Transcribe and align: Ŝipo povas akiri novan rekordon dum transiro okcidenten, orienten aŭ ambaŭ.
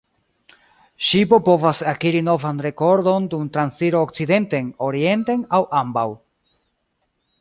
Ŝipo 1.07 1.37
povas 1.49 1.81
akiri 1.91 2.23
novan 2.29 2.63
rekordon 2.67 3.27
dum 3.33 3.45
transiro 3.59 4.01
okcidenten, 4.07 4.73
orienten 4.87 5.45
aŭ 5.59 5.61
ambaŭ. 5.83 6.07